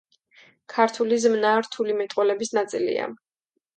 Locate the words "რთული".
1.67-1.99